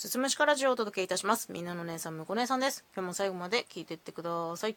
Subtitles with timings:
[0.00, 1.52] すつむしかラジオをお届けいたします。
[1.52, 2.86] みんなの姉さん、むこ姉さんです。
[2.96, 4.76] 今日も最後まで聞いてってください。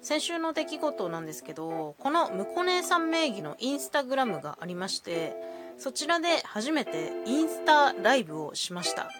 [0.00, 5.34] 先週の出来事なんですけど、このむこ姉さん名義のインスタグラムがありまして、
[5.76, 9.10] そちらで初めてインスタライブをしました。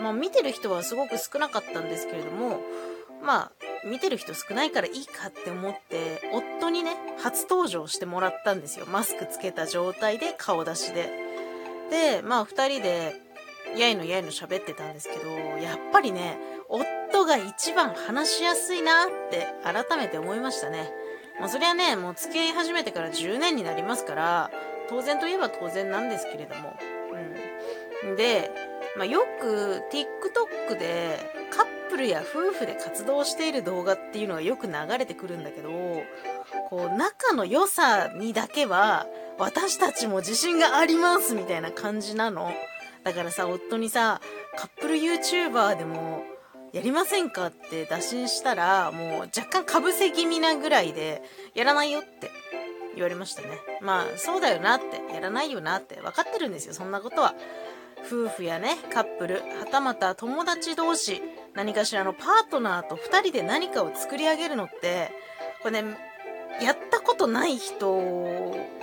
[0.00, 2.60] まあ見てる人はすごく少なかったんですけれども、
[3.22, 3.52] まあ
[3.86, 8.86] 見てる人少ないからいいかって思って、夫にね、初登場してもらったんですよ。
[8.86, 11.10] マスクつけた状態で顔出しで。
[11.90, 13.25] で、まあ二人で、
[13.76, 20.90] やいのやいの喋ってたんですけど、やっぱりね、夫が一番話しやすいなって改めて思いましたね。
[21.38, 24.50] まあそりゃね、もう付き合い始めてから10年になりますから、
[24.88, 26.76] 当然といえば当然なんですけれども。
[28.04, 28.16] うん。
[28.16, 28.50] で、
[28.96, 31.18] まあよく TikTok で
[31.50, 35.70] カップルや夫婦で活動している動画っていうのがよく流れてくるんだけど、
[36.70, 39.06] こう仲の良さにだけは
[39.38, 42.52] 私たちも自信がありますみたいな感じなの。
[43.06, 44.20] だからさ、夫にさ、
[44.58, 46.24] カップル YouTuber でも
[46.72, 51.22] やりませんかって打診したら、もう若干被せ気味なぐらいで、
[51.54, 52.32] やらないよって
[52.96, 53.60] 言われましたね。
[53.80, 57.36] まあ、そうだよなって、やらないよなって分かってるんですよ、そんなことは。
[58.04, 61.22] 夫婦やね、カップル、はたまた友達同士、
[61.54, 65.12] 何かしらのパートナーと二人で何かを作り上げるのって、
[65.62, 65.96] これね、
[66.60, 68.00] やったことない人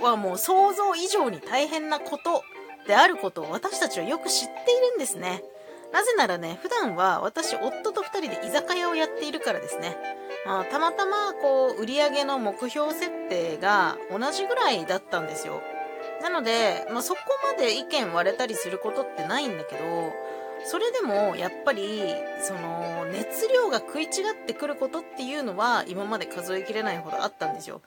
[0.00, 2.42] はもう想像以上に大変なこと
[2.86, 5.42] であることを私たちはよく知っているんですね。
[5.92, 9.96] なぜならね、普段は私、夫と二人で居酒屋をやっているからですね。
[10.44, 15.62] まあ、たまたま、こう、売り上げの目標設定が同じぐらいだったんですよ。
[16.20, 20.12] なので、まあ、そこまで意見割れたりすることってないんだけど、
[20.64, 22.02] それでも、やっぱり、
[22.40, 27.82] その、熱量が食い違ってくることっていうのは、今まで数えきれないほどあったんですよ。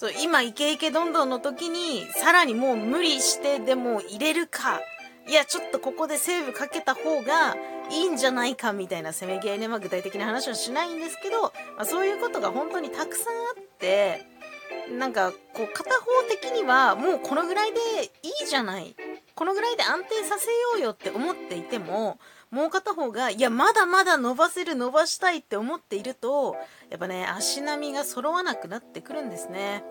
[0.00, 4.80] そう、今、イケイケどんどんの時に、さらにもう無理してでも入れるか、
[5.28, 7.54] いや、ちょっとここでセーブかけた方が
[7.90, 11.42] いいんじゃないかみたいな攻め芸ね、まあ具体的な話はしないんですけど、
[11.76, 14.24] まあそういうことが本当にたくさんあって、
[14.98, 17.78] なんか、こう、片方的には、もうこのぐらいで
[18.22, 18.96] いいじゃない。
[19.40, 22.18] このぐらいで安定させようよって思っていても、
[22.50, 26.56] もう片方が、いや、まだまだ伸ばせる、伸ばしたいって思っていると、
[26.90, 29.82] やっぱね、足並みが揃わなくなってくるんですね。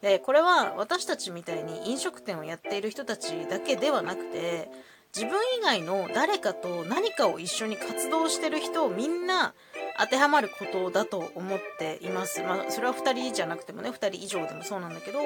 [0.00, 4.70] で、これは私たちみたいに飲食店をやっている人たちだけではなくて、
[5.12, 9.54] 自分以外の誰かと何かを一緒に活動してる人をみんな
[9.98, 12.44] 当てはまることだと思っています。
[12.44, 15.18] まあ、それは2人じゃなくてもね、2人以上でもそうなんだけど、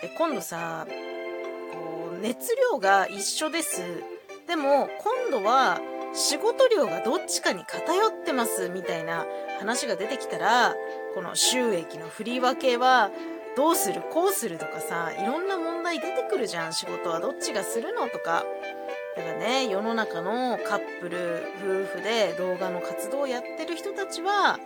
[0.00, 0.86] で、今度さ、
[1.72, 3.82] こう、熱量が一緒です。
[4.46, 5.80] でも、今度は
[6.14, 9.26] 仕事量がどっちかに偏ってますみたいな
[9.58, 10.74] 話が出てきたら、
[11.14, 13.10] この収益の振り分けは
[13.56, 16.72] どうするこうするとかさ、いろんな問題出てくるじゃん。
[16.72, 18.44] 仕事はどっちがするのとか。
[19.16, 24.60] だからね、世の中のカップル、夫婦で動画の活動をやってる人たちは、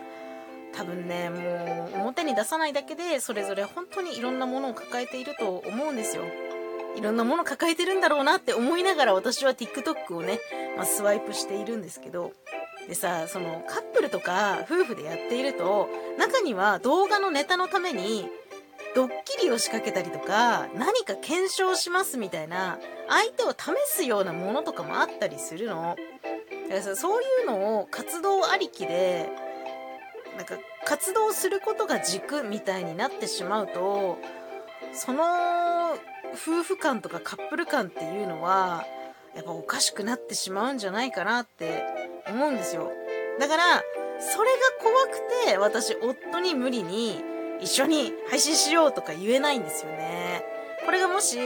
[0.73, 6.23] 多分ね、もう表に出さないだけで、それぞれ本当にいろんなものを抱えていると思うんですよ。
[6.95, 10.39] いろんなもの抱えてるんだろうなって思いながら私は TikTok をね、
[10.77, 12.33] まあ、スワイプしているんですけど、
[12.87, 18.29] でさ、そのカップルとか夫婦でやっていると、中には動画のネタのために、
[18.95, 22.77] ドッキリを仕掛けたりとか、何か検証しますみたいな、
[23.07, 25.95] 相手を試すようなものとかもあったりするの。
[26.67, 29.29] だからさ、そういうのを活動ありきで、
[30.37, 34.17] なんか活動することが軸みたいになってしまうと、
[34.93, 35.23] その
[36.33, 38.85] 夫婦感とかカップル感っていうのは、
[39.35, 41.83] やっぱおかしくなってしまうんじゃないかなって
[42.27, 42.91] 思うんですよ。
[43.39, 43.83] だから、
[44.19, 47.23] それが怖くて、私、夫に無理に、
[47.61, 50.43] 一緒に配信しようとか言えないんですよね。
[50.85, 51.37] これがもし、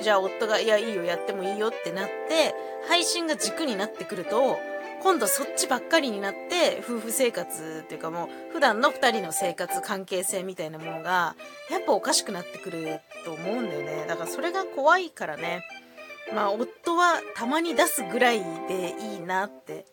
[0.00, 2.54] じゃあ夫が、いや、いいよ、やってもいいよってなって、
[2.88, 4.58] 配信が軸になってくると、
[5.02, 6.45] 今度そっちばっかりになって、
[6.80, 11.36] 夫婦生活っていうかもう、普段の二人の生活関係性みたいなものが、
[11.70, 14.04] やっぱおかしくなってくると思うんだよね。
[14.06, 15.62] だからそれが怖いからね。
[16.34, 19.86] まあ、夫はたまに出すぐらいでいいなって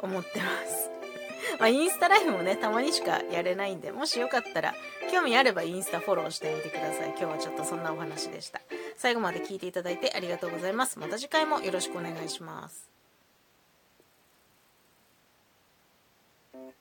[0.00, 0.90] 思ってます。
[1.58, 4.74] まあ、インスタライブもね、たまにしかやれないんで、もしよかったら、
[5.12, 7.08] 興味あればインスタフォローしてみてください。
[7.10, 8.60] 今日はちょっとそんなお話でした。
[8.96, 10.98] 最後まで聞いていただいてありがとうございます。
[10.98, 12.95] また次回もよろしくお願いします。
[16.56, 16.74] Thank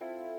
[0.00, 0.29] you.